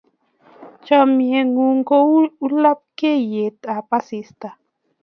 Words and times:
Chamyengung 0.85 1.81
ko 1.87 1.97
ulapleiyetap 2.45 3.87
asista 3.99 4.49